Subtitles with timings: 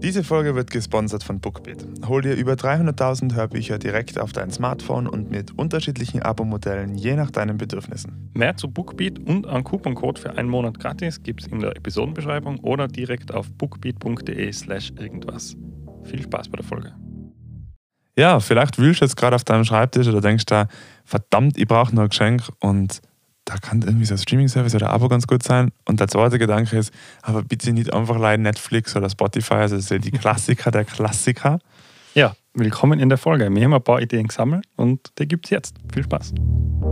[0.00, 1.84] Diese Folge wird gesponsert von Bookbeat.
[2.06, 7.32] Hol dir über 300.000 Hörbücher direkt auf dein Smartphone und mit unterschiedlichen Abo-Modellen je nach
[7.32, 8.30] deinen Bedürfnissen.
[8.32, 12.60] Mehr zu Bookbeat und einen Couponcode für einen Monat gratis gibt es in der Episodenbeschreibung
[12.60, 15.56] oder direkt auf bookbeat.de slash irgendwas.
[16.04, 16.94] Viel Spaß bei der Folge.
[18.16, 20.68] Ja, vielleicht wühlst du jetzt gerade auf deinem Schreibtisch oder denkst da,
[21.04, 23.00] verdammt, ich brauche noch ein Geschenk und
[23.48, 25.70] da kann irgendwie so ein Streaming-Service oder Abo ganz gut sein.
[25.86, 26.92] Und der zweite Gedanke ist,
[27.22, 31.58] aber bitte nicht einfach leider Netflix oder Spotify, also das sind die Klassiker der Klassiker.
[32.14, 33.48] Ja, willkommen in der Folge.
[33.50, 35.76] Wir haben ein paar Ideen gesammelt und die gibt es jetzt.
[35.94, 36.34] Viel Spaß.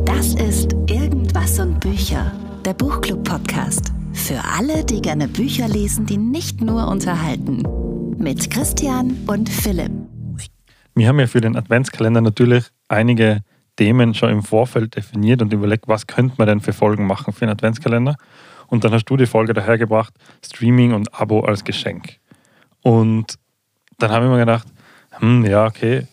[0.07, 2.33] Das ist Irgendwas und Bücher,
[2.65, 3.93] der Buchclub-Podcast.
[4.15, 7.65] Für alle, die gerne Bücher lesen, die nicht nur unterhalten.
[8.17, 9.93] Mit Christian und Philipp.
[10.95, 13.43] Wir haben ja für den Adventskalender natürlich einige
[13.77, 17.43] Themen schon im Vorfeld definiert und überlegt, was könnte man denn für Folgen machen für
[17.43, 18.17] einen Adventskalender.
[18.67, 22.19] Und dann hast du die Folge dahergebracht, Streaming und Abo als Geschenk.
[22.83, 23.35] Und
[23.99, 24.67] dann habe ich mir gedacht,
[25.19, 26.07] hm, ja, okay,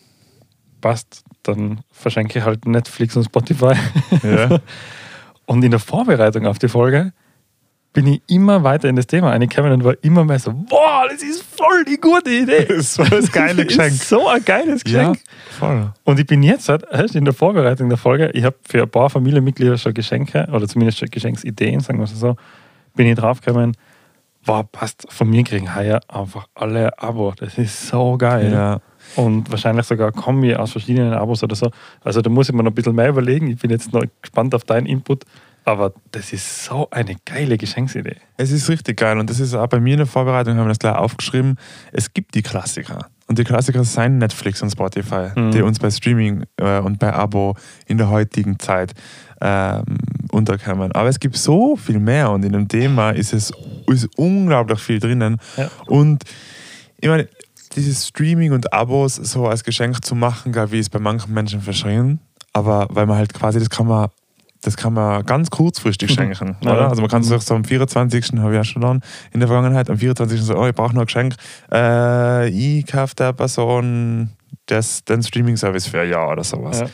[0.80, 3.74] passt, dann verschenke ich halt Netflix und Spotify.
[4.22, 4.58] Ja.
[5.46, 7.12] und in der Vorbereitung auf die Folge
[7.94, 11.22] bin ich immer weiter in das Thema eingekommen und war immer mehr so, boah, das
[11.22, 12.66] ist voll die gute Idee.
[12.74, 13.92] Das ist ein geiles Geschenk.
[13.92, 15.16] so ein geiles Geschenk.
[15.16, 15.92] Ja, voll.
[16.02, 16.84] Und ich bin jetzt halt
[17.14, 20.98] in der Vorbereitung der Folge, ich habe für ein paar Familienmitglieder schon Geschenke oder zumindest
[20.98, 22.36] schon Geschenksideen, sagen wir es so,
[22.96, 23.76] bin ich draufgekommen,
[24.44, 27.32] wow, passt, von mir kriegen heuer einfach alle Abo.
[27.36, 28.52] Das ist so geil.
[28.52, 28.80] Ja.
[29.16, 31.70] Und wahrscheinlich sogar Kombi aus verschiedenen Abos oder so.
[32.02, 33.48] Also da muss ich mir noch ein bisschen mehr überlegen.
[33.48, 35.24] Ich bin jetzt noch gespannt auf deinen Input.
[35.64, 38.16] Aber das ist so eine geile Geschenksidee.
[38.36, 40.70] Es ist richtig geil und das ist auch bei mir in der Vorbereitung, haben wir
[40.70, 41.56] das gleich aufgeschrieben.
[41.92, 43.08] Es gibt die Klassiker.
[43.26, 45.52] Und die Klassiker sind Netflix und Spotify, mhm.
[45.52, 48.92] die uns bei Streaming äh, und bei Abo in der heutigen Zeit
[49.40, 49.84] ähm,
[50.30, 50.92] unterkommen.
[50.92, 53.50] Aber es gibt so viel mehr und in dem Thema ist es
[53.86, 55.38] ist unglaublich viel drinnen.
[55.56, 55.70] Ja.
[55.86, 56.24] Und
[57.00, 57.28] ich meine,
[57.74, 61.62] dieses Streaming und Abos so als Geschenk zu machen, glaube ich, ist bei manchen Menschen
[61.62, 62.20] verschrien.
[62.52, 64.10] Aber weil man halt quasi, das kann man
[64.64, 66.14] das kann man ganz kurzfristig mhm.
[66.14, 66.56] schenken.
[66.60, 66.68] Mhm.
[66.68, 66.88] Oder?
[66.88, 68.32] Also man kann sich so am 24.
[68.38, 69.00] habe ich ja schon dann
[69.32, 70.42] in der Vergangenheit, am 24.
[70.42, 71.34] so, oh, ich brauche noch ein Geschenk.
[71.70, 74.30] Äh, ich kaufe der Person
[74.66, 76.80] das, den Streaming-Service für ein Jahr oder sowas.
[76.80, 76.86] Ja.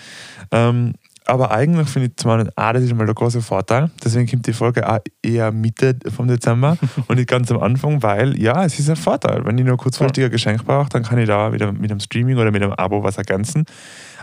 [0.50, 0.94] Ähm,
[1.26, 3.90] aber eigentlich finde ich zum einen, ah, das ist mal der große Vorteil.
[4.02, 6.76] Deswegen kommt die Folge auch eher Mitte vom Dezember
[7.06, 9.44] und nicht ganz am Anfang, weil ja, es ist ein Vorteil.
[9.44, 12.36] Wenn ich nur kurzfristig ein Geschenk brauche, dann kann ich da wieder mit einem Streaming
[12.36, 13.64] oder mit einem Abo was ergänzen.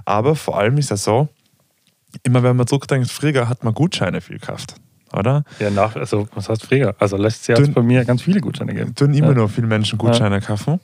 [0.03, 1.30] Aber vor allem ist es so,
[2.23, 4.75] immer wenn man zurückdenkt, früher hat man Gutscheine viel gekauft,
[5.13, 5.44] oder?
[5.59, 6.95] Ja, nach, also was heißt früher?
[7.00, 8.95] Also lässt sich jetzt bei mir ganz viele Gutscheine geben.
[8.95, 9.34] Tun immer ja.
[9.35, 10.41] noch viele Menschen Gutscheine ja.
[10.41, 10.79] kaufen.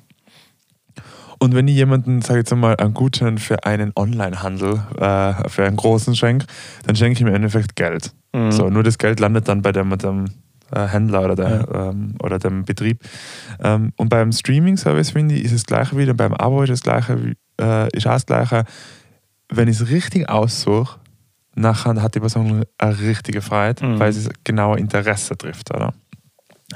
[1.40, 5.66] Und wenn ich jemanden, sage ich jetzt mal, einen Gutschein für einen Onlinehandel, äh, für
[5.66, 6.46] einen großen schenke,
[6.86, 8.14] dann schenke ich im Endeffekt Geld.
[8.34, 8.52] Mhm.
[8.52, 10.26] So, nur das Geld landet dann bei dem, dem
[10.72, 11.90] äh, Händler oder, der, ja.
[11.90, 13.00] ähm, oder dem Betrieb.
[13.62, 16.14] Ähm, und beim Streaming-Service, finde ich, ist es gleiche wieder.
[16.14, 18.64] Beim Abo ist das gleiche, äh, ist auch das gleiche.
[19.50, 21.00] Wenn ich es richtig aussuche,
[21.56, 24.00] nachher hat die Person eine richtige Freiheit, mhm.
[24.00, 25.94] weil sie genauer Interesse trifft, oder?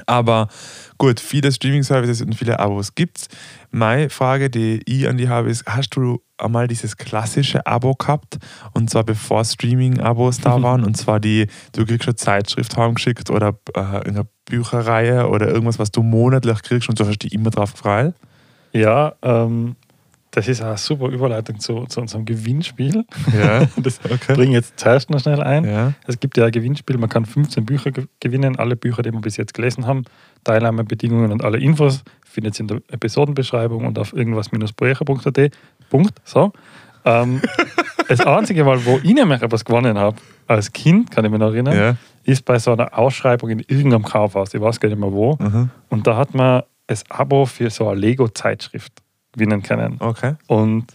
[0.06, 0.48] Aber
[0.96, 3.28] gut, viele Streaming-Services und viele Abos gibt es.
[3.70, 8.38] Meine Frage, die ich an die habe, ist: Hast du einmal dieses klassische Abo gehabt?
[8.72, 10.84] Und zwar bevor Streaming-Abos da waren?
[10.84, 15.90] Und zwar die, du kriegst schon Zeitschrift heimgeschickt oder äh, eine Bücherreihe oder irgendwas, was
[15.90, 18.14] du monatlich kriegst und du hast dich immer drauf gefreut?
[18.72, 19.76] Ja, ähm,
[20.30, 23.04] das ist eine super Überleitung zu, zu unserem Gewinnspiel.
[23.36, 24.34] Ja, das okay.
[24.34, 25.64] bringe ich jetzt zuerst noch schnell ein.
[25.64, 25.92] Ja.
[26.06, 27.90] Es gibt ja ein Gewinnspiel, man kann 15 Bücher
[28.20, 30.04] gewinnen, alle Bücher, die wir bis jetzt gelesen haben.
[30.44, 35.50] Teilnahmebedingungen und alle Infos findet ihr in der Episodenbeschreibung und auf irgendwas-brecher.at.
[35.90, 36.14] Punkt.
[36.24, 36.52] So.
[37.04, 37.40] Ähm,
[38.08, 40.16] das einzige Mal, wo ich nämlich etwas gewonnen habe,
[40.46, 41.96] als Kind, kann ich mich noch erinnern, ja.
[42.24, 45.36] ist bei so einer Ausschreibung in irgendeinem Kaufhaus, ich weiß gar nicht mehr wo.
[45.40, 45.70] Mhm.
[45.88, 48.92] Und da hat man das Abo für so eine Lego-Zeitschrift
[49.38, 49.96] gewinnen können.
[50.00, 50.34] Okay.
[50.46, 50.86] Und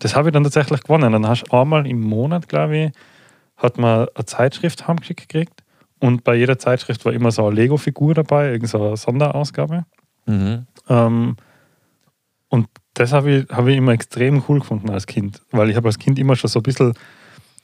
[0.00, 1.12] das habe ich dann tatsächlich gewonnen.
[1.12, 2.92] Dann hast du einmal im Monat, glaube ich,
[3.56, 5.62] hat man eine Zeitschrift heimgeschickt gekriegt.
[5.98, 9.86] Und bei jeder Zeitschrift war immer so eine Lego-Figur dabei, irgendeine Sonderausgabe.
[10.26, 10.66] Mhm.
[10.88, 11.36] Ähm,
[12.48, 15.88] und das habe ich, hab ich immer extrem cool gefunden als Kind, weil ich habe
[15.88, 16.94] als Kind immer schon so ein bisschen,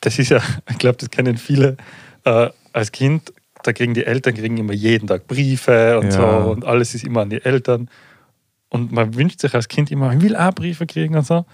[0.01, 1.77] das ist ja, ich glaube, das kennen viele,
[2.25, 3.33] äh, als Kind,
[3.63, 6.43] da kriegen die Eltern kriegen immer jeden Tag Briefe und ja.
[6.45, 7.89] so und alles ist immer an die Eltern.
[8.73, 11.45] Und man wünscht sich als Kind immer, man will auch Briefe kriegen und so.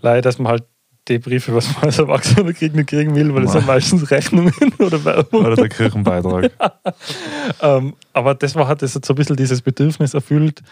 [0.00, 0.64] Leider, dass man halt
[1.06, 4.54] die Briefe, was man als Erwachsener kriegen, nicht kriegen will, weil es sind meistens Rechnungen
[4.78, 5.44] oder Werbung.
[5.44, 6.50] Oder der Kirchenbeitrag.
[6.60, 7.76] ja.
[7.76, 10.62] ähm, aber das war, hat das so ein bisschen dieses Bedürfnis erfüllt.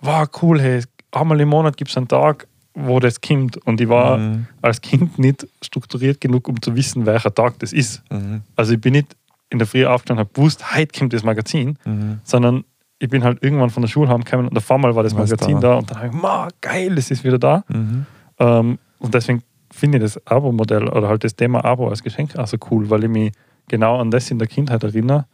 [0.00, 3.58] War cool, hey, einmal im Monat gibt es einen Tag, wo das kommt.
[3.58, 4.46] Und ich war mhm.
[4.62, 8.02] als Kind nicht strukturiert genug, um zu wissen, welcher Tag das ist.
[8.10, 8.40] Mhm.
[8.56, 9.16] Also ich bin nicht
[9.50, 12.20] in der Früh aufgestanden und habe gewusst, heute kommt das Magazin, mhm.
[12.24, 12.64] sondern
[13.02, 15.70] ich bin halt irgendwann von der Schule heimgekommen und auf einmal war das Magazin da?
[15.70, 15.74] da.
[15.78, 17.64] und dann habe ich, ma, geil, es ist wieder da.
[17.66, 18.06] Mhm.
[18.38, 22.46] Ähm, und deswegen finde ich das Abo-Modell oder halt das Thema Abo als Geschenk auch
[22.46, 23.32] so cool, weil ich mich
[23.66, 25.26] genau an das in der Kindheit erinnere,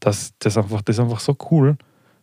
[0.00, 1.78] dass das einfach, das ist einfach so cool,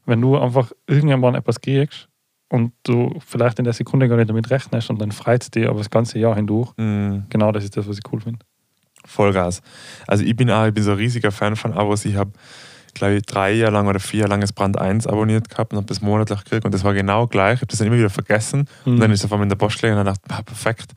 [0.06, 2.07] wenn du einfach irgendwann etwas kriegst
[2.50, 5.68] und du vielleicht in der Sekunde gar nicht damit rechnest und dann freut es dich
[5.68, 6.74] aber das ganze Jahr hindurch.
[6.77, 7.24] Mhm.
[7.30, 8.45] Genau das ist das, was ich cool finde.
[9.03, 9.63] Vollgas.
[10.06, 12.06] Also ich bin auch, ich bin so ein riesiger Fan von Abos.
[12.06, 12.33] Ich habe,
[12.93, 15.77] glaube ich, drei Jahre lang oder vier Jahre lang das Brand 1 abonniert gehabt und
[15.77, 17.55] habe das monatlich gekriegt und das war genau gleich.
[17.55, 19.55] Ich habe das dann immer wieder vergessen und dann ist es auf einmal in der
[19.57, 20.91] Post gelegen und dann dachte ich, ah, perfekt.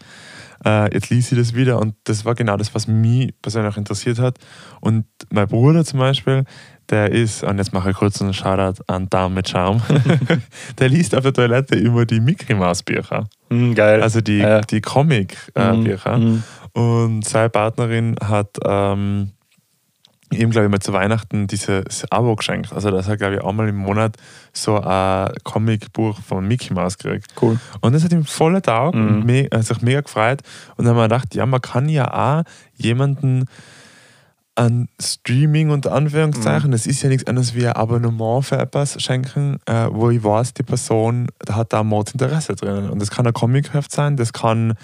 [0.65, 3.77] Äh, jetzt liest ich das wieder und das war genau das, was mich persönlich auch
[3.77, 4.39] interessiert hat.
[4.81, 6.45] Und mein Bruder zum Beispiel,
[6.89, 9.83] der ist, und jetzt mache ich kurz einen Shoutout an Darm mit Charme,
[10.79, 13.27] der liest auf der Toilette immer die Mickey Mouse Bücher.
[13.51, 14.03] Mhm, geil.
[14.03, 14.61] Also die, Ja.
[14.63, 16.19] die Comic-Bücher.
[16.19, 16.43] Mhm.
[16.73, 19.33] Und seine Partnerin hat ähm,
[20.35, 22.73] ihm, glaube ich, mal zu Weihnachten dieses Abo geschenkt.
[22.73, 24.17] Also, dass er, glaube ich, einmal im Monat
[24.53, 27.33] so ein Comicbuch von Mickey Mouse kriegt.
[27.41, 27.59] Cool.
[27.81, 29.25] Und das hat ihm voller Tag Mhm.
[29.25, 30.41] me hat sich mega gefreut.
[30.77, 32.45] Und dann haben wir gedacht, ja, man kann ja auch
[32.77, 33.47] jemanden
[34.57, 39.59] an Streaming unter Anführungszeichen, das ist ja nichts anderes wie ein Abonnement für etwas schenken,
[39.67, 42.89] äh, wo ich weiß, die Person da hat da ein Mordinteresse drin.
[42.89, 44.75] Und das kann ein Comicheft sein, das kann,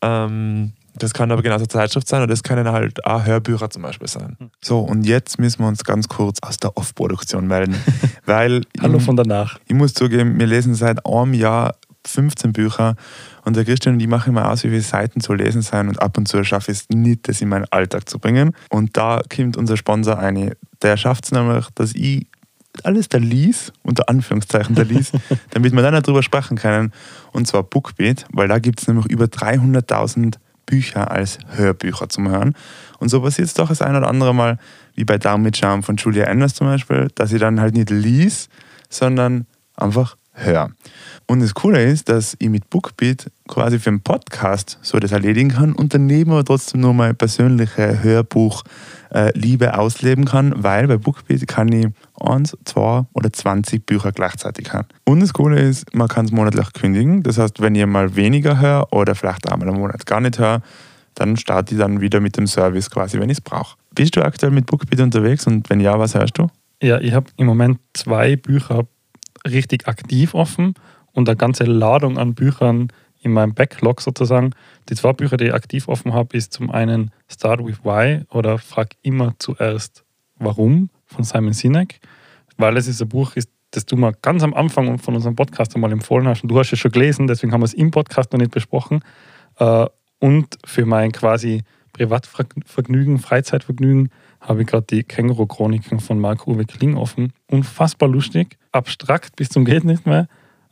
[0.00, 4.08] ähm, das kann aber genauso Zeitschrift sein und das können halt auch Hörbücher zum Beispiel
[4.08, 4.36] sein.
[4.62, 7.76] So, und jetzt müssen wir uns ganz kurz aus der Off-Produktion melden,
[8.26, 9.58] weil Hallo von danach.
[9.66, 11.74] ich muss zugeben, wir lesen seit einem Jahr
[12.06, 12.96] 15 Bücher
[13.44, 16.00] und der Christian und ich machen immer aus, wie viele Seiten zu lesen sein und
[16.00, 18.54] ab und zu schaffe ich es nicht, das in meinen Alltag zu bringen.
[18.70, 20.56] Und da kommt unser Sponsor eine.
[20.82, 22.26] Der schafft es nämlich, dass ich
[22.84, 25.12] alles da lies, unter Anführungszeichen da lies,
[25.50, 26.92] damit wir dann darüber sprechen können.
[27.32, 30.36] Und zwar Bookbeat, weil da gibt es nämlich über 300.000
[30.68, 32.54] Bücher als Hörbücher zum Hören.
[32.98, 34.58] Und so passiert es doch das ein oder andere Mal,
[34.94, 37.90] wie bei Down mit Charme von Julia Enders zum Beispiel, dass ich dann halt nicht
[37.90, 38.48] lies,
[38.90, 40.70] sondern einfach höre.
[41.26, 45.50] Und das Coole ist, dass ich mit Bookbeat quasi für einen Podcast so das erledigen
[45.50, 51.72] kann und daneben aber trotzdem nur meine persönliche Hörbuch-Liebe ausleben kann, weil bei Bookbeat kann
[51.72, 51.86] ich
[52.20, 54.86] eins, zwei oder 20 Bücher gleichzeitig hören.
[55.04, 57.22] Und das Coole ist, man kann es monatlich kündigen.
[57.22, 60.62] Das heißt, wenn ich mal weniger höre oder vielleicht einmal im Monat gar nicht höre,
[61.14, 63.76] dann starte ich dann wieder mit dem Service quasi, wenn ich es brauche.
[63.94, 66.48] Bist du aktuell mit Bookbeat unterwegs und wenn ja, was hörst du?
[66.80, 68.86] Ja, ich habe im Moment zwei Bücher
[69.46, 70.74] richtig aktiv offen
[71.12, 72.88] und eine ganze Ladung an Büchern
[73.20, 74.52] in meinem Backlog sozusagen.
[74.88, 78.58] Die zwei Bücher, die ich aktiv offen habe, ist zum einen Start with Why oder
[78.58, 80.04] Frag immer zuerst
[80.40, 82.00] Warum von Simon Sinek,
[82.56, 83.32] weil es ist ein Buch,
[83.70, 86.72] das du mal ganz am Anfang von unserem Podcast einmal empfohlen hast und du hast
[86.72, 89.00] es schon gelesen, deswegen haben wir es im Podcast noch nicht besprochen.
[89.58, 89.86] Äh,
[90.20, 91.62] Und für mein quasi
[91.92, 94.10] Privatvergnügen, Freizeitvergnügen
[94.40, 97.32] habe ich gerade die Känguru-Chroniken von Marc-Uwe Kling offen.
[97.50, 100.28] Unfassbar lustig, abstrakt bis zum geht nicht mehr,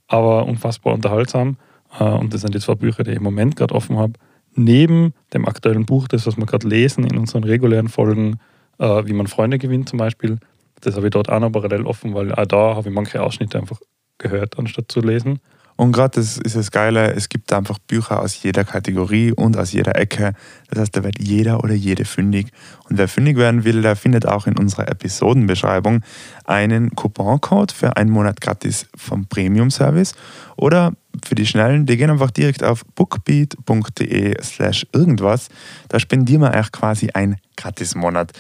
[0.08, 1.56] aber unfassbar unterhaltsam.
[1.98, 4.14] Äh, Und das sind die zwei Bücher, die ich im Moment gerade offen habe.
[4.54, 8.38] Neben dem aktuellen Buch, das, was wir gerade lesen in unseren regulären Folgen,
[8.78, 10.38] äh, wie man Freunde gewinnt zum Beispiel,
[10.80, 13.58] das habe ich dort auch noch parallel offen, weil auch da habe ich manche Ausschnitte
[13.58, 13.80] einfach
[14.18, 15.40] gehört, anstatt zu lesen.
[15.76, 19.72] Und gerade das ist das Geile, es gibt einfach Bücher aus jeder Kategorie und aus
[19.72, 20.32] jeder Ecke.
[20.70, 22.48] Das heißt, da wird jeder oder jede fündig.
[22.88, 26.00] Und wer fündig werden will, der findet auch in unserer Episodenbeschreibung
[26.46, 30.14] einen Couponcode für einen Monat gratis vom Premium-Service.
[30.56, 35.48] Oder für die Schnellen, die gehen einfach direkt auf bookbeat.de slash irgendwas.
[35.88, 38.32] Da spendieren wir euch quasi ein Gratis-Monat.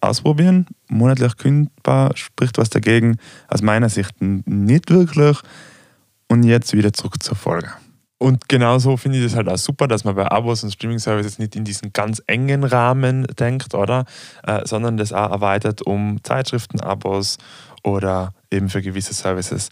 [0.00, 3.16] Ausprobieren, monatlich kündbar, spricht was dagegen.
[3.48, 5.38] Aus meiner Sicht nicht wirklich.
[6.28, 7.70] Und jetzt wieder zurück zur Folge.
[8.18, 11.54] Und genauso finde ich das halt auch super, dass man bei Abos und Streaming-Services nicht
[11.54, 14.04] in diesen ganz engen Rahmen denkt, oder?
[14.42, 17.38] Äh, sondern das auch erweitert um Zeitschriften-Abos
[17.84, 19.68] oder eben für gewisse Services.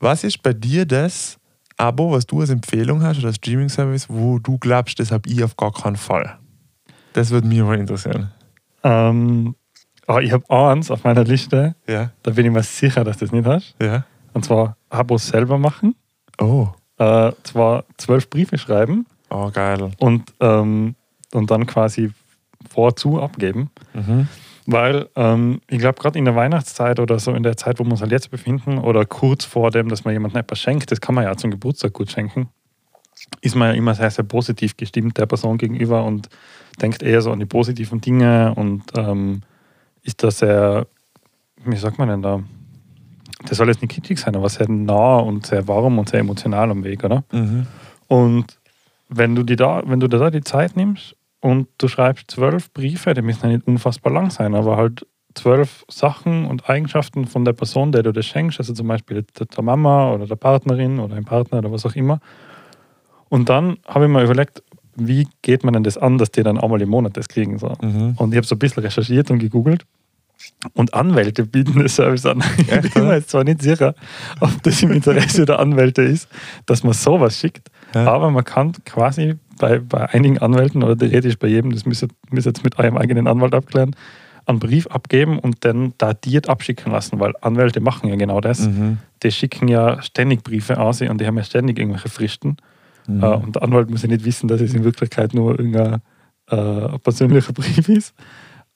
[0.00, 1.38] Was ist bei dir das
[1.76, 5.56] Abo, was du als Empfehlung hast oder Streaming-Service, wo du glaubst, das habe ich auf
[5.56, 6.36] gar keinen Fall?
[7.12, 8.32] Das würde mich mal interessieren.
[8.82, 9.54] Ähm,
[10.06, 13.24] aber ich habe eins auf meiner Liste, Ja, da bin ich mir sicher, dass du
[13.26, 13.74] das nicht hast.
[13.80, 14.04] ja.
[14.34, 15.96] Und zwar Abos selber machen.
[16.40, 16.68] Oh,
[16.98, 19.90] Äh, zwar zwölf Briefe schreiben oh geil.
[19.98, 20.94] und, ähm,
[21.32, 22.10] und dann quasi
[22.70, 23.70] vorzu abgeben.
[23.94, 24.28] Mhm.
[24.66, 27.90] Weil ähm, ich glaube, gerade in der Weihnachtszeit oder so in der Zeit, wo wir
[27.92, 31.14] uns halt jetzt befinden, oder kurz vor dem, dass man jemandem etwas schenkt, das kann
[31.14, 32.48] man ja zum Geburtstag gut schenken,
[33.40, 36.28] ist man ja immer sehr, sehr positiv gestimmt der Person gegenüber und
[36.80, 39.42] denkt eher so an die positiven Dinge und ähm,
[40.02, 40.86] ist da sehr,
[41.64, 42.42] wie sagt man denn da?
[43.46, 46.70] Das soll jetzt nicht kitschig sein, aber sehr nah und sehr warm und sehr emotional
[46.70, 47.24] am Weg, oder?
[47.32, 47.66] Mhm.
[48.08, 48.58] Und
[49.08, 53.14] wenn du, die da, wenn du da die Zeit nimmst und du schreibst zwölf Briefe,
[53.14, 57.52] die müssen ja nicht unfassbar lang sein, aber halt zwölf Sachen und Eigenschaften von der
[57.52, 61.16] Person, der du das schenkst, also zum Beispiel der, der Mama oder der Partnerin oder
[61.16, 62.20] ein Partner oder was auch immer.
[63.28, 64.62] Und dann habe ich mir überlegt,
[64.96, 67.58] wie geht man denn das an, dass die dann einmal im Monat das kriegen?
[67.58, 67.72] So.
[67.80, 68.14] Mhm.
[68.16, 69.84] Und ich habe so ein bisschen recherchiert und gegoogelt.
[70.72, 72.42] Und Anwälte bieten das Service an.
[72.58, 73.94] Ich bin mir jetzt zwar nicht sicher,
[74.40, 76.28] ob das im Interesse der Anwälte ist,
[76.66, 78.06] dass man sowas schickt, Ja.
[78.06, 82.08] aber man kann quasi bei, bei einigen Anwälten oder theoretisch bei jedem, das müsst ihr,
[82.30, 83.94] müsst ihr jetzt mit eurem eigenen Anwalt abklären,
[84.46, 88.60] einen Brief abgeben und dann datiert abschicken lassen, weil Anwälte machen ja genau das.
[88.60, 88.98] Mhm.
[89.22, 92.56] Die schicken ja ständig Briefe aus und die haben ja ständig irgendwelche Fristen.
[93.08, 93.22] Mhm.
[93.22, 96.00] Äh, und der Anwalt muss ja nicht wissen, dass es in Wirklichkeit nur irgendein
[96.50, 98.14] äh, persönlicher Brief ist.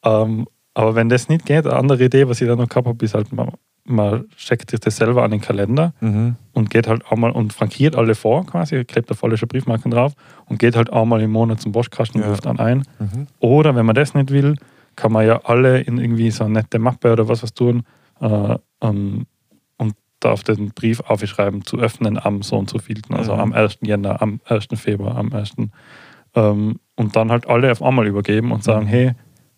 [0.04, 3.04] Ähm, aber wenn das nicht geht, eine andere Idee, was ich da noch gehabt habe,
[3.04, 3.50] ist halt, man,
[3.84, 6.36] man checkt sich das selber an den Kalender Mhm.
[6.52, 10.14] und geht halt einmal und frankiert alle vor, quasi, klebt da falsche Briefmarken drauf
[10.46, 12.30] und geht halt einmal im Monat zum Postkasten und Ja.
[12.30, 12.84] ruft dann ein.
[12.98, 13.26] Mhm.
[13.40, 14.56] Oder wenn man das nicht will,
[14.96, 17.82] kann man ja alle in irgendwie so eine nette Mappe oder was was tun
[18.20, 19.26] äh, ähm,
[20.22, 23.40] und da auf den Brief aufschreiben, zu öffnen am so und so vielten, also Mhm.
[23.40, 23.78] am 1.
[23.82, 24.76] Jänner, am 1.
[24.76, 25.70] Februar, am 1.
[26.34, 28.88] Ähm, und dann halt alle auf einmal übergeben und sagen, Mhm.
[28.90, 29.12] hey,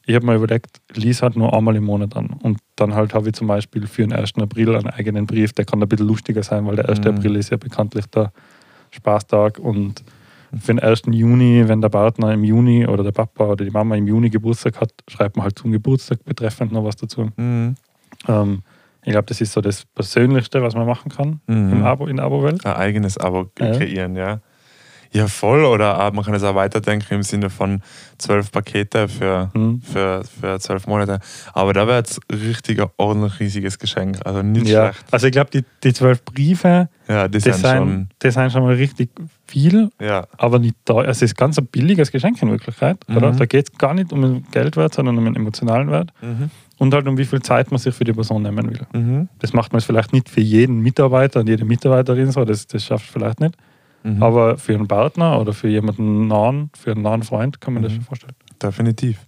[0.06, 2.28] ich habe mir überlegt, lies halt nur einmal im Monat an.
[2.42, 4.32] Und dann halt habe ich zum Beispiel für den 1.
[4.42, 7.00] April einen eigenen Brief, der kann ein bisschen lustiger sein, weil der 1.
[7.10, 7.16] Mhm.
[7.18, 8.32] April ist ja bekanntlich der
[8.90, 10.02] Spaßtag und
[10.60, 11.02] für den 1.
[11.10, 14.80] Juni, wenn der Partner im Juni oder der Papa oder die Mama im Juni Geburtstag
[14.80, 17.30] hat, schreibt man halt zum Geburtstag betreffend noch was dazu.
[17.36, 17.74] Mhm.
[18.28, 18.62] Ähm,
[19.04, 21.72] ich glaube, das ist so das Persönlichste, was man machen kann Mhm.
[21.72, 22.64] im Abo, in der Abo-Welt.
[22.66, 23.72] Ein eigenes Abo Ja.
[23.76, 24.40] kreieren, ja.
[25.12, 25.64] Ja, voll.
[25.64, 27.82] Oder auch, man kann es auch weiterdenken im Sinne von
[28.18, 29.80] zwölf Pakete für, Mhm.
[29.80, 31.20] für, für zwölf Monate.
[31.52, 34.18] Aber da wäre jetzt richtig ein ordentlich riesiges Geschenk.
[34.24, 35.04] Also nicht Ja, schlecht.
[35.12, 38.08] also ich glaube, die, die zwölf Briefe, Ja, die das sind schon.
[38.18, 39.10] das sind schon mal richtig
[39.46, 40.26] viel, Ja.
[40.36, 40.94] aber nicht da.
[40.96, 42.96] Also es ist ganz ein billiges Geschenk in Wirklichkeit.
[43.14, 43.32] Oder?
[43.32, 43.36] Mhm.
[43.38, 46.50] Da geht es gar nicht um den Geldwert, sondern um den emotionalen Wert Mhm.
[46.78, 48.86] Und halt um wie viel Zeit man sich für die Person nehmen will.
[48.92, 49.28] Mhm.
[49.38, 52.84] Das macht man jetzt vielleicht nicht für jeden Mitarbeiter und jede Mitarbeiterin so, das, das
[52.84, 53.54] schafft vielleicht nicht.
[54.02, 54.22] Mhm.
[54.22, 57.92] Aber für einen Partner oder für jemanden nahen, für einen nahen Freund kann man das
[57.92, 57.96] Mhm.
[57.96, 58.34] schon vorstellen.
[58.62, 59.18] Definitiv.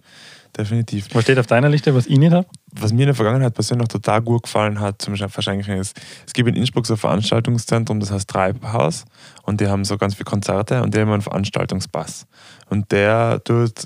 [0.57, 1.07] Definitiv.
[1.13, 2.47] Was steht auf deiner Liste, was ich nicht habe?
[2.71, 6.49] Was mir in der Vergangenheit persönlich total gut gefallen hat, zum Verschenken ist, es gibt
[6.49, 9.05] in Innsbruck so ein Veranstaltungszentrum, das heißt Treibhaus
[9.43, 12.25] und die haben so ganz viele Konzerte und die haben einen Veranstaltungspass.
[12.69, 13.85] Und der tut,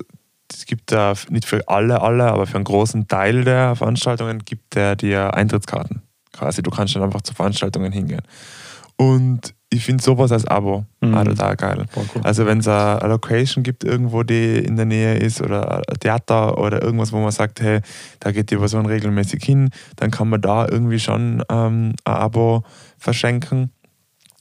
[0.53, 4.75] es gibt da nicht für alle, alle, aber für einen großen Teil der Veranstaltungen gibt
[4.75, 6.01] der dir Eintrittskarten.
[6.34, 8.22] Quasi, du kannst dann einfach zu Veranstaltungen hingehen.
[8.98, 11.15] Und ich finde sowas als Abo Mhm.
[11.15, 11.86] auch total geil.
[11.96, 12.22] Cool.
[12.24, 16.58] Also wenn es eine Location gibt irgendwo, die in der Nähe ist oder ein Theater
[16.60, 17.79] oder irgendwas, wo man sagt, hey,
[18.20, 22.63] da geht die Person regelmäßig hin, dann kann man da irgendwie schon ähm, ein Abo
[22.98, 23.72] verschenken.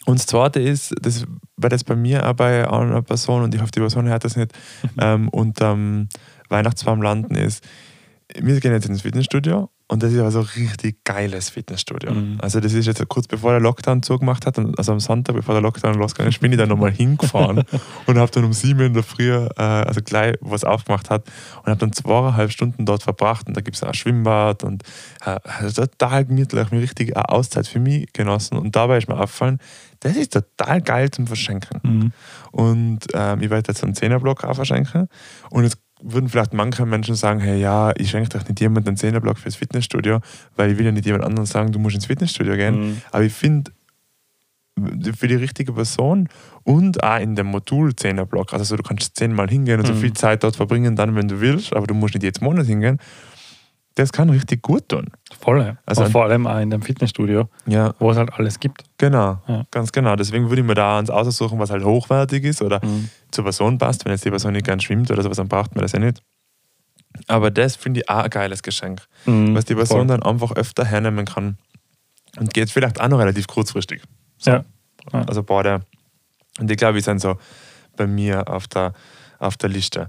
[0.06, 1.26] Und das Zweite ist, das
[1.56, 4.36] war jetzt bei mir auch bei einer Person und ich hoffe, die Person hört das
[4.36, 4.52] nicht,
[4.98, 6.08] ähm, unterm
[6.48, 7.64] Weihnachtsbaum landen ist,
[8.34, 12.12] wir gehen jetzt ins Fitnessstudio und das ist aber so ein richtig geiles Fitnessstudio.
[12.12, 12.38] Mhm.
[12.40, 15.62] Also das ist jetzt kurz bevor der Lockdown zugemacht hat, also am Sonntag, bevor der
[15.62, 17.64] Lockdown losgegangen ist, bin ich dann nochmal hingefahren
[18.06, 21.66] und habe dann um sieben in der Früh, äh, also gleich was aufgemacht hat und
[21.66, 24.84] habe dann zweieinhalb Stunden dort verbracht und da gibt es ein Schwimmbad und
[25.26, 29.18] äh, also total gemütlich, mir richtig eine Auszeit für mich genossen und dabei ist mir
[29.18, 29.58] aufgefallen,
[29.98, 31.80] das ist total geil zum Verschenken.
[31.82, 32.12] Mhm.
[32.52, 35.08] Und ähm, ich werde jetzt einen Zehnerblock auch verschenken.
[35.50, 38.96] Und jetzt würden vielleicht manche Menschen sagen, hey, ja, ich schenke doch nicht jemandem einen
[38.96, 40.20] Zehnerblock fürs Fitnessstudio,
[40.56, 42.80] weil ich will ja nicht jemand anderen sagen, du musst ins Fitnessstudio gehen.
[42.80, 43.02] Mhm.
[43.12, 43.70] Aber ich finde,
[45.16, 46.28] für die richtige Person
[46.64, 49.98] und auch in dem Modul Zehnerblock, also so, du kannst zehnmal hingehen und so Mhm.
[49.98, 52.98] viel Zeit dort verbringen, dann, wenn du willst, aber du musst nicht jeden Monat hingehen,
[54.00, 55.06] das kann richtig gut tun.
[55.40, 55.76] Voll.
[55.86, 58.84] Also- vor allem auch in dem Fitnessstudio, Ja, wo es halt alles gibt.
[58.98, 59.64] genau, Ja.
[59.70, 60.16] ganz genau.
[60.16, 63.08] Deswegen würde ich mir da eins aussuchen, was halt hochwertig ist oder Mhm.
[63.30, 64.04] zur Person passt.
[64.04, 66.22] Wenn jetzt die Person nicht gern schwimmt oder sowas, dann braucht man das ja nicht.
[67.26, 69.54] Aber das finde ich auch ein geiles Geschenk, Mhm.
[69.54, 70.06] was die Person Voll.
[70.06, 71.58] dann einfach öfter hernehmen kann.
[72.38, 74.02] Und geht vielleicht auch noch relativ kurzfristig.
[74.38, 74.52] So.
[74.52, 74.64] Ja.
[75.12, 75.22] Ja.
[75.26, 75.80] Also beide.
[76.58, 77.36] Und ich glaube, die sind so
[77.96, 78.92] bei mir auf der,
[79.38, 80.08] auf der Liste.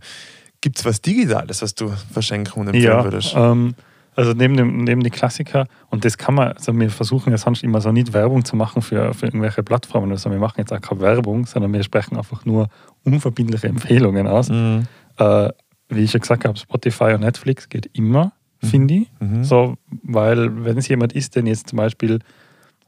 [0.62, 3.34] Gibt es was Digitales, was du verschenken und empfehlen Ja, würdest?
[3.36, 3.74] ähm,
[4.16, 7.64] also neben, dem, neben die Klassiker, und das kann man, also wir versuchen ja sonst
[7.64, 10.12] immer so nicht Werbung zu machen für, für irgendwelche Plattformen.
[10.12, 12.68] Also wir machen jetzt auch keine Werbung, sondern wir sprechen einfach nur
[13.06, 14.50] unverbindliche Empfehlungen aus.
[14.50, 14.86] Mhm.
[15.18, 15.50] Äh,
[15.90, 19.12] wie ich schon gesagt habe, Spotify und Netflix geht immer, finde ich.
[19.20, 19.44] Mhm.
[19.44, 22.20] So, weil wenn es jemand ist, den ich jetzt zum Beispiel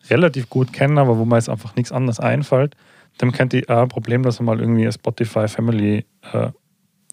[0.09, 2.75] relativ gut kenne, aber wo mir jetzt einfach nichts anderes einfällt,
[3.17, 6.49] dann könnte ich auch problemlos mal irgendwie ein Spotify Family äh,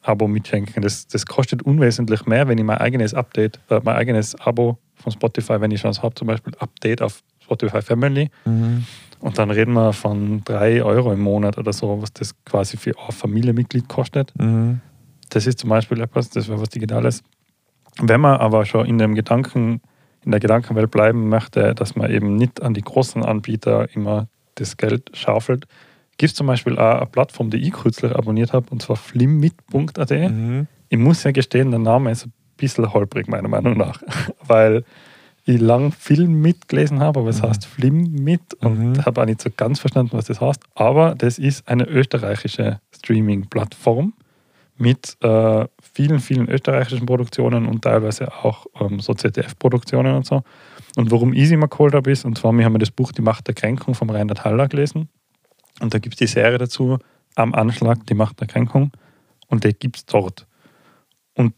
[0.02, 0.82] Abo mitschenken.
[0.82, 5.12] Das, das kostet unwesentlich mehr, wenn ich mein eigenes Update, äh, mein eigenes Abo von
[5.12, 8.30] Spotify, wenn ich schon habe, zum Beispiel Update auf Spotify Family.
[8.44, 8.86] Mhm.
[9.20, 12.92] Und dann reden wir von 3 Euro im Monat oder so, was das quasi für
[12.98, 14.32] ein Familienmitglied kostet.
[14.38, 14.80] Mhm.
[15.28, 17.22] Das ist zum Beispiel etwas, das wäre was Digitales.
[18.00, 19.82] Wenn man aber schon in dem Gedanken,
[20.24, 24.76] in der Gedankenwelt bleiben möchte, dass man eben nicht an die großen Anbieter immer das
[24.76, 25.66] Geld schaufelt,
[26.20, 30.10] gibt es zum Beispiel auch eine Plattform, die ich kürzlich abonniert habe, und zwar flimmit.at.
[30.10, 30.66] Mhm.
[30.90, 34.02] Ich muss ja gestehen, der Name ist ein bisschen holprig, meiner Meinung nach,
[34.46, 34.84] weil
[35.46, 37.46] ich lang Film mitgelesen habe, aber es Mhm.
[37.48, 39.06] heißt Flim mit und Mhm.
[39.06, 40.60] habe auch nicht so ganz verstanden, was das heißt.
[40.74, 44.12] Aber das ist eine österreichische Streaming-Plattform
[44.76, 50.42] mit äh, vielen, vielen österreichischen Produktionen und teilweise auch ähm, so ZDF-Produktionen und so.
[50.96, 53.22] Und warum ich sie mal geholt habe, ist, und zwar, wir haben das Buch Die
[53.22, 55.08] Macht der Kränkung vom Reinhard Haller gelesen.
[55.80, 56.98] Und da gibt es die Serie dazu,
[57.36, 58.92] Am Anschlag, Die Macht der Kränkung.
[59.48, 60.46] Und die gibt es dort.
[61.34, 61.54] Und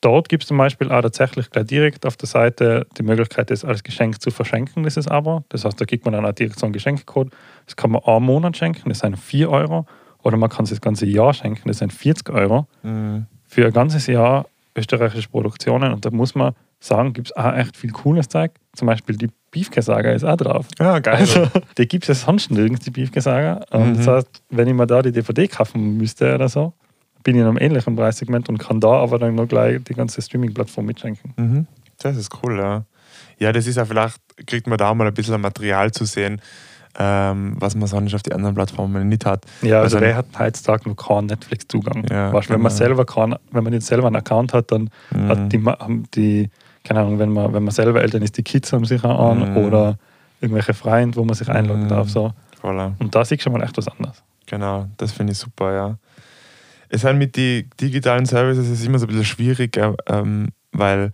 [0.00, 3.64] dort gibt es zum Beispiel auch tatsächlich gleich direkt auf der Seite die Möglichkeit, das
[3.64, 5.44] als Geschenk zu verschenken, dieses Abo.
[5.48, 7.30] Das heißt, da kriegt man dann auch direkt so einen Geschenkcode.
[7.66, 9.86] Das kann man einen Monat schenken, das sind 4 Euro.
[10.22, 12.66] Oder man kann es das ganze Jahr schenken, das sind 40 Euro.
[12.82, 13.26] Mhm.
[13.44, 15.92] Für ein ganzes Jahr österreichische Produktionen.
[15.92, 18.52] Und da muss man sagen, gibt es auch echt viel cooles Zeug.
[18.74, 20.66] Zum Beispiel die Beefke-Saga ist auch drauf.
[20.78, 21.16] Ja, geil.
[21.20, 21.46] Also,
[21.78, 23.60] die gibt es ja sonst nirgends, die Beefke-Saga.
[23.70, 23.96] Und Mhm.
[23.96, 26.72] Das heißt, wenn ich mir da die DVD kaufen müsste oder so,
[27.24, 30.20] bin ich in einem ähnlichen Preissegment und kann da aber dann noch gleich die ganze
[30.22, 31.32] Streaming-Plattform mitschenken.
[31.36, 31.66] Mhm.
[32.02, 32.84] Das ist cool, ja.
[33.38, 36.40] Ja, das ist ja vielleicht, kriegt man da mal ein bisschen Material zu sehen,
[36.98, 39.44] ähm, was man sonst auf die anderen Plattformen nicht hat.
[39.62, 42.04] Ja, also, Also- wer hat heutzutage noch keinen Netflix-Zugang?
[42.10, 42.78] Ja, weißt, wenn man genau.
[42.84, 45.28] selber keinen, wenn man nicht selber einen Account hat, dann Mhm.
[45.28, 45.62] hat die,
[46.14, 46.50] die,
[46.86, 49.50] keine Ahnung, wenn man, wenn man selber Eltern ist, die Kids haben sich auch an
[49.50, 49.56] Mhm.
[49.58, 49.98] oder
[50.40, 51.88] irgendwelche Freunde, wo man sich einloggen Mhm.
[51.88, 52.08] darf.
[52.08, 52.32] So.
[52.62, 52.92] Voilà.
[52.98, 54.22] Und da siehst du schon mal echt was anderes.
[54.46, 55.98] Genau, das finde ich super, ja.
[56.88, 61.10] Es halt mit den digitalen Services ist immer so ein bisschen schwierig, äh, ähm, weil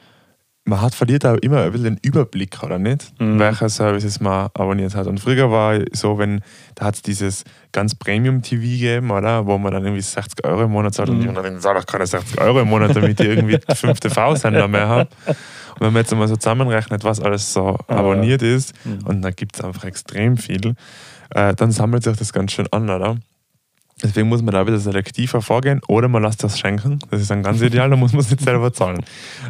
[0.64, 3.12] man hat, verliert auch immer ein bisschen den Überblick, oder nicht?
[3.21, 3.38] Mhm.
[3.40, 5.09] Welche Services man abonniert hat.
[5.09, 6.40] Und früher war so, wenn,
[6.76, 7.42] da hat es dieses
[7.73, 9.45] ganz Premium-TV gegeben, oder?
[9.47, 11.31] Wo man dann irgendwie 60 Euro im Monat zahlt und Mhm.
[11.31, 14.88] ich dann zahle doch keine 60 Euro im Monat, damit ich irgendwie fünf TV-Sender mehr
[14.88, 15.09] habe.
[15.26, 19.00] Und wenn man jetzt mal so zusammenrechnet, was alles so Ah, abonniert ist, Mhm.
[19.04, 20.75] und da gibt es einfach extrem viel,
[21.31, 23.16] äh, dann sammelt sich das ganz schön an, oder?
[24.02, 26.98] Deswegen muss man da wieder selektiver vorgehen oder man lässt das schenken.
[27.11, 29.05] Das ist dann ganz ideal, da muss man es nicht selber zahlen.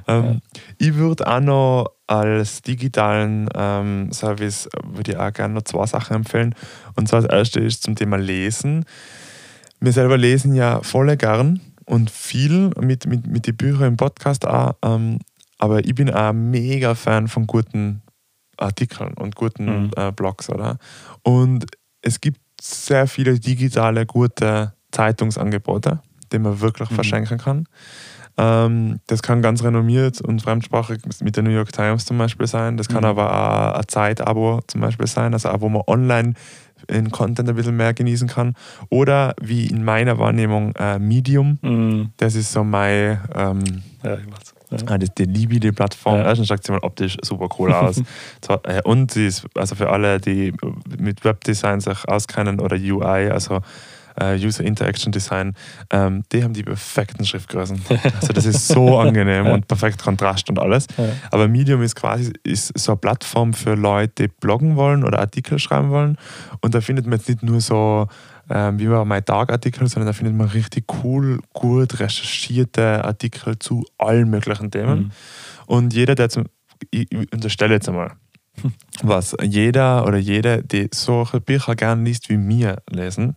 [0.06, 0.40] Ähm,
[0.78, 6.16] Ich würde auch noch als digitalen ähm, Service würde ich auch gerne noch zwei Sachen
[6.16, 6.54] empfehlen.
[6.96, 8.84] Und zwar das erste ist zum Thema Lesen.
[9.80, 14.46] Wir selber lesen ja voll gern und viel mit, mit, mit den Büchern im Podcast
[14.46, 14.74] auch.
[14.84, 15.20] Ähm,
[15.58, 18.02] aber ich bin auch mega Fan von guten
[18.58, 19.90] Artikeln und guten Mhm.
[19.96, 20.76] äh, Blogs, oder?
[21.22, 21.64] Und
[22.02, 26.00] es gibt sehr viele digitale, gute Zeitungsangebote,
[26.32, 26.94] die man wirklich Mhm.
[26.94, 27.66] verschenken kann.
[28.38, 32.76] Ähm, das kann ganz renommiert und fremdsprachig mit der New York Times zum Beispiel sein.
[32.78, 33.06] Das kann Mhm.
[33.10, 36.32] aber auch ein Zeitabo zum Beispiel sein, also auch, wo man online
[36.90, 38.54] den Content ein bisschen mehr genießen kann.
[38.88, 41.58] Oder wie in meiner Wahrnehmung äh, Medium.
[41.62, 42.10] Mhm.
[42.16, 43.62] Das ist so mein, ähm,
[44.02, 44.16] Ja.
[44.72, 44.94] Ja.
[44.94, 46.16] ah, das, die die Plattform.
[46.16, 46.24] Ja.
[46.24, 48.02] Erstens schaut sie mal optisch super cool aus.
[48.64, 50.52] Äh, und sie ist, also für alle, die
[50.98, 53.60] mit Webdesign sich auskennen oder UI, also
[54.20, 55.54] äh, User Interaction Design,
[55.90, 57.80] ähm, die haben die perfekten Schriftgrößen.
[58.20, 60.86] Also das ist so angenehm und perfekt Kontrast und alles.
[61.30, 65.58] Aber Medium ist quasi ist so eine Plattform für Leute, die bloggen wollen oder Artikel
[65.58, 66.16] schreiben wollen.
[66.60, 68.08] Und da findet man jetzt nicht nur so
[68.50, 73.58] ähm, wie bei My Tag Artikel, sondern da findet man richtig cool, gut recherchierte Artikel
[73.58, 74.98] zu allen möglichen Themen.
[74.98, 75.10] Mhm.
[75.66, 76.44] Und jeder, der zum,
[76.90, 78.12] ich unterstelle jetzt einmal,
[79.02, 83.34] was jeder oder jede, die solche Bücher gern liest wie wir lesen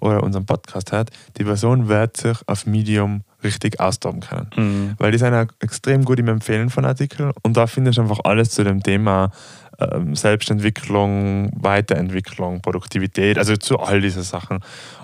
[0.00, 4.50] oder unseren Podcast hat, die Person wird sich auf Medium richtig austoben können.
[4.56, 4.94] Mhm.
[4.98, 8.20] Weil die sind auch extrem gut im Empfehlen von Artikeln und da findest du einfach
[8.24, 9.30] alles zu dem Thema
[10.12, 14.60] Selbstentwicklung, Weiterentwicklung, Produktivität, also zu all diesen Sachen.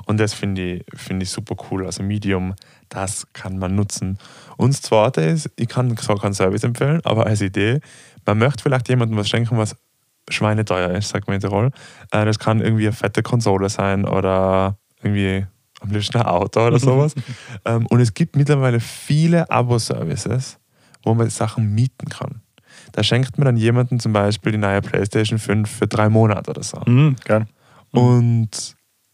[0.06, 1.84] Und das finde ich, finde ich super cool.
[1.86, 2.54] Also Medium,
[2.88, 4.18] das kann man nutzen.
[4.56, 7.80] Und das Zweite ist, ich kann so keinen Service empfehlen, aber als Idee,
[8.24, 9.76] man möchte vielleicht jemandem was schenken, was
[10.30, 11.70] schweineteuer ist, sagt man in Tirol.
[12.10, 15.46] Äh, das kann irgendwie eine fette Konsole sein oder irgendwie
[15.80, 17.14] am liebsten ein Auto oder sowas.
[17.64, 20.58] ähm, und es gibt mittlerweile viele Abo-Services,
[21.02, 22.40] wo man Sachen mieten kann.
[22.92, 26.62] Da schenkt man dann jemandem zum Beispiel die neue PlayStation 5 für drei Monate oder
[26.62, 26.80] so.
[26.86, 27.16] Mhm.
[27.24, 27.46] Geil.
[27.90, 28.50] Und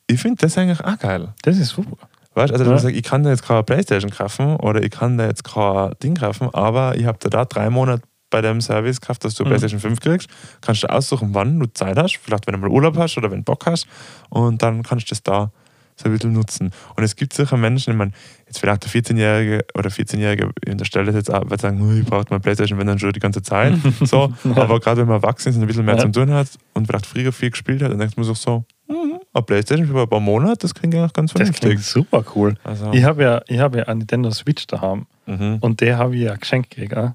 [0.07, 1.29] ich finde das eigentlich auch geil.
[1.43, 2.09] Das ist super.
[2.35, 2.53] Weißt?
[2.53, 2.77] Also, Ja.
[2.79, 6.15] du ich kann da jetzt keine Playstation kaufen oder ich kann da jetzt kein Ding
[6.15, 9.49] kaufen, aber ich habe da, da drei Monate bei dem Service gekauft, dass du Mhm.
[9.49, 10.29] Playstation 5 kriegst.
[10.61, 13.39] Kannst du aussuchen, wann du Zeit hast, vielleicht wenn du mal Urlaub hast oder wenn
[13.39, 13.87] du Bock hast
[14.29, 15.51] und dann kannst du das da
[16.01, 16.71] so ein bisschen nutzen.
[16.97, 18.13] Und es gibt sicher Menschen, ich meine,
[18.47, 22.07] jetzt vielleicht der 14-Jährige oder 14-Jährige, ich unterstelle das jetzt auch, wird sagen, "Ui, ich
[22.07, 23.75] brauche meine Playstation, wenn dann schon die ganze Zeit.
[24.03, 24.33] so.
[24.55, 26.01] Aber gerade wenn man erwachsen ist und ein bisschen mehr Ja.
[26.03, 29.19] zu tun hat und vielleicht früher viel gespielt hat, dann denkt man sich so, mhm,
[29.33, 31.69] ein Playstation für ein paar Monate, das klingt eigentlich ganz Das vernünftig.
[31.71, 32.55] klingt super cool.
[32.65, 35.59] Also, Ich habe ja, ich hab ja eine Nintendo Switch daheim mhm.
[35.61, 36.97] und der habe ich ja geschenkt gekriegt.
[36.97, 37.13] auch.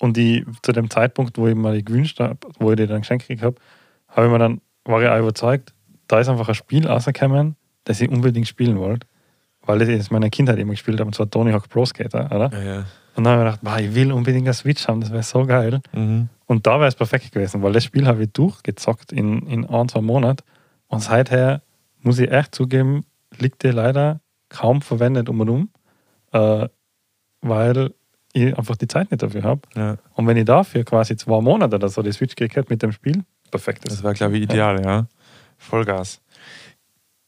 [0.00, 3.02] Und ich, zu dem Zeitpunkt, wo ich mir die gewünscht habe, wo ich die dann
[3.02, 3.56] geschenkt gekriegt habe,
[4.08, 5.72] habe ich mir dann, war ich auch überzeugt,
[6.08, 9.06] da ist einfach ein Spiel rausgekommen, das ich unbedingt spielen wollte.
[9.64, 12.26] Weil ich das in meiner Kindheit immer gespielt habe, und zwar Tony Hawk Pro Skater,
[12.34, 12.50] oder?
[12.52, 12.84] ja, ja.
[13.14, 15.44] Und dann habe ich gedacht, wow, ich will unbedingt eine Switch haben, das wäre so
[15.44, 15.80] geil.
[15.92, 16.28] Mhm.
[16.46, 19.88] Und da wäre es perfekt gewesen, weil das Spiel habe ich durchgezockt in, in ein,
[19.88, 20.42] zwei Monaten.
[20.88, 21.62] Und seither
[22.00, 23.04] muss ich echt zugeben,
[23.38, 25.70] liegt der leider kaum verwendet um und um,
[26.32, 26.68] äh,
[27.40, 27.92] weil
[28.32, 29.60] ich einfach die Zeit nicht dafür habe.
[29.74, 29.96] ja.
[30.14, 33.24] Und wenn ich dafür quasi zwei Monate oder so die Switch gekriegt mit dem Spiel,
[33.50, 33.84] perfekt.
[33.86, 35.06] Das war, glaube ich, ideal, ja.
[35.58, 36.20] Vollgas.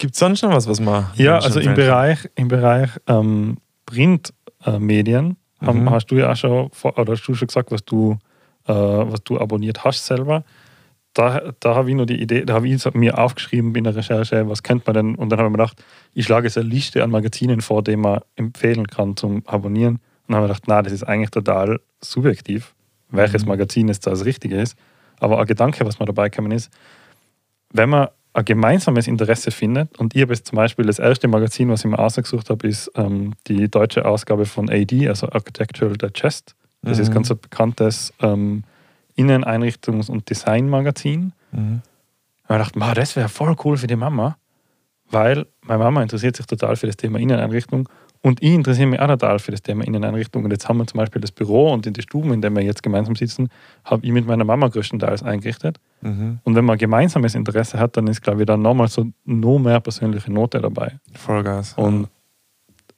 [0.04, 1.06] Gibt es sonst noch was, was man.
[1.14, 5.88] Ja, also im Bereich, im Bereich ähm, Printmedien Mhm.
[5.90, 8.18] hast du ja auch schon, oder hast du schon gesagt, was du,
[8.66, 10.44] äh, was du abonniert hast selber.
[11.14, 14.46] Da, da habe ich nur die Idee, da habe ich mir aufgeschrieben in der Recherche,
[14.46, 17.02] was könnte man denn, und dann habe ich mir gedacht, ich schlage jetzt eine Liste
[17.02, 19.94] an Magazinen vor, die man empfehlen kann zum Abonnieren.
[19.94, 22.74] Und dann habe ich gedacht, na, das ist eigentlich total subjektiv,
[23.08, 23.48] welches Mhm.
[23.48, 24.76] Magazin da das Richtige ist.
[25.18, 26.70] Aber ein Gedanke, was mir dabei gekommen ist,
[27.72, 31.68] wenn man ein gemeinsames Interesse findet, und ich habe jetzt zum Beispiel das erste Magazin,
[31.70, 36.54] was ich mir ausgesucht habe, ist ähm, die deutsche Ausgabe von AD, also Architectural Digest.
[36.82, 37.14] Das ist Mhm.
[37.14, 38.64] ganz ein bekanntes ähm,
[39.16, 41.32] Inneneinrichtungs- und Designmagazin.
[41.52, 41.80] Mhm.
[42.48, 44.36] Und ich dachte, "Ma, das wäre voll cool für die Mama,
[45.10, 47.88] weil meine Mama interessiert sich total für das Thema Inneneinrichtung
[48.24, 50.44] und ich interessiere mich auch total für das Thema Inneneinrichtung.
[50.44, 52.62] Und jetzt haben wir zum Beispiel das Büro und in die Stuben, in denen wir
[52.62, 53.50] jetzt gemeinsam sitzen,
[53.84, 55.78] habe ich mit meiner Mama größtenteils eingerichtet.
[56.00, 56.38] Mhm.
[56.42, 59.78] Und wenn man gemeinsames Interesse hat, dann ist, glaube ich, dann nochmal so noch mehr
[59.78, 60.98] persönliche Note dabei.
[61.12, 61.74] Vollgas.
[61.74, 62.08] Und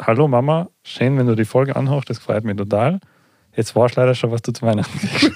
[0.00, 3.00] hallo Mama, schön, wenn du die Folge anhörst, das freut mich total.
[3.56, 5.32] Jetzt warst du leider schon, was du zu Weihnachten kriegst.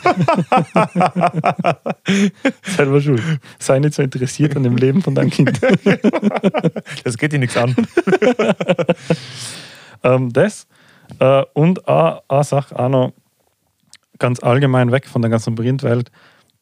[2.76, 3.22] Selber schuld.
[3.58, 5.58] Sei nicht so interessiert an dem Leben von deinem Kind.
[7.04, 7.74] das geht dir nichts an.
[10.02, 10.66] ähm, das
[11.18, 13.12] äh, und auch eine Sache auch noch
[14.18, 16.10] ganz allgemein weg von der ganzen Printwelt.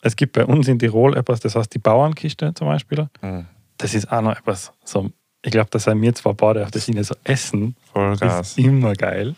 [0.00, 3.08] Es gibt bei uns in Tirol etwas, das heißt die Bauernkiste zum Beispiel.
[3.20, 3.46] Mhm.
[3.78, 5.10] Das ist auch noch etwas, so,
[5.42, 8.50] ich glaube, da sind wir zwar beide auf der Schiene, so Essen Vollgas.
[8.50, 9.34] ist immer geil.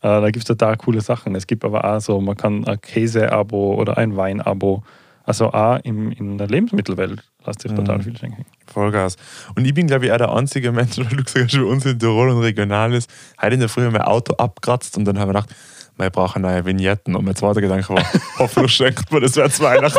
[0.00, 1.34] Äh, da gibt es total coole Sachen.
[1.34, 4.82] Es gibt aber auch so, man kann ein Käse-Abo oder ein Wein-Abo.
[5.26, 8.02] Also auch im, in der Lebensmittelwelt lässt sich total Mhm.
[8.02, 8.46] viel schenken.
[8.72, 9.16] Vollgas.
[9.56, 11.84] Und ich bin, glaube ich, auch der einzige Mensch, weil du gesagt hast, bei uns
[11.84, 13.10] in Tirol und regional ist,
[13.42, 15.54] heute in der Früh mein Auto abkratzt und dann haben wir gedacht,
[15.98, 17.16] wir brauchen neue Vignetten.
[17.16, 18.04] Und mein zweiter Gedanke war,
[18.38, 19.98] hoffentlich schenkt man das wäre zu Weihnachten.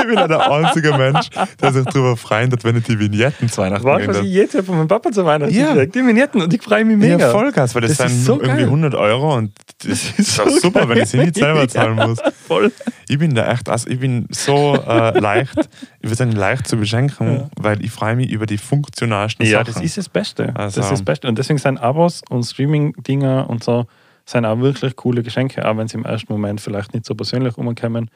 [0.00, 1.28] Ich bin auch der einzige Mensch,
[1.60, 4.64] der sich darüber freut, wenn er die Vignetten zu Weihnachten du, was ich jetzt habe
[4.64, 5.72] von meinem Papa zu Weihnachten Ja.
[5.74, 5.94] gekriegt?
[5.94, 7.16] Die Vignetten und ich freue mich mega.
[7.18, 8.64] Ja, Vollgas, weil das, Das sind so irgendwie geil.
[8.66, 9.52] 100 Euro und
[9.84, 11.68] das, ist auch so super, wenn ich sie nicht selber geil.
[11.70, 12.18] zahlen muss.
[12.46, 12.72] Voll.
[13.08, 15.56] Ich bin da echt, also ich bin so äh, leicht,
[16.00, 17.48] ich würde sagen, leicht zu beschenken, Ja.
[17.60, 19.74] weil ich freue mich über die funktionalsten Ja, Sachen.
[19.74, 20.52] das ist das Beste.
[20.54, 21.28] Also- das ist das Beste.
[21.28, 23.86] Und deswegen sind Abos und Streaming-Dinger und so
[24.28, 27.56] sind auch wirklich coole Geschenke, auch wenn sie im ersten Moment vielleicht nicht so persönlich
[27.56, 28.10] umkommen.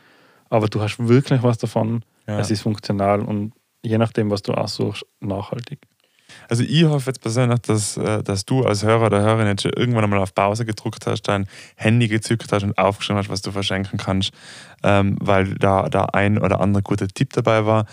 [0.50, 2.04] Aber du hast wirklich was davon.
[2.26, 2.38] Ja.
[2.38, 5.78] Es ist funktional und je nachdem, was du aussuchst, nachhaltig.
[6.48, 9.72] Also ich hoffe jetzt persönlich, dass, äh, dass du als Hörer oder Hörerin jetzt schon
[9.72, 13.50] irgendwann einmal auf Pause gedruckt hast, dein Handy gezückt hast und aufgeschrieben hast, was du
[13.52, 14.32] verschenken kannst,
[14.82, 17.86] ähm, weil da, da ein oder andere guter Tipp dabei war.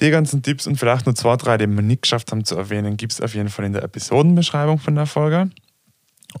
[0.00, 2.96] Die ganzen Tipps und vielleicht nur zwei, drei, die wir nicht geschafft haben zu erwähnen,
[2.96, 5.50] gibt es auf jeden Fall in der Episodenbeschreibung von der Folge.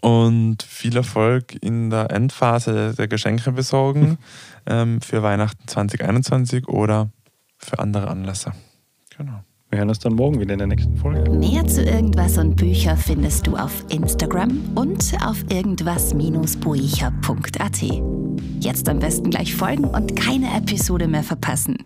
[0.02, 4.18] Und viel Erfolg in der Endphase der Geschenke besorgen
[4.66, 7.10] ähm, für Weihnachten 2021 oder
[7.56, 8.52] für andere Anlässe.
[9.16, 9.42] Genau.
[9.70, 11.30] Wir hören uns dann morgen wieder in der nächsten Folge.
[11.30, 17.82] Mehr zu irgendwas und Bücher findest du auf Instagram und auf irgendwas-buecher.at.
[18.60, 21.76] Jetzt am besten gleich folgen und keine Episode mehr verpassen.